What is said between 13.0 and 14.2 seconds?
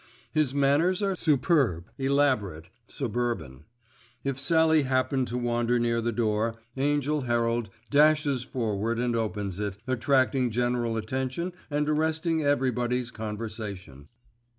conversation.